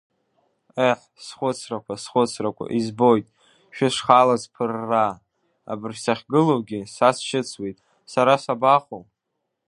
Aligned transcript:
Еҳ, 0.87 0.99
схәыцрақәа, 1.25 1.93
схәыцрақәа, 2.03 2.65
избоит 2.77 3.27
шәышхалаз 3.75 4.43
ԥырра, 4.53 5.07
абыржә 5.71 5.99
сахьгылоугь, 6.03 6.75
са 6.95 7.09
сшьыцуеит, 7.15 7.77
сара 8.11 8.33
сабаҟоу? 8.43 9.03